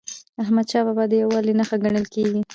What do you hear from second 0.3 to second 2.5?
احمدشاه بابا د یووالي نښه ګڼل کېږي.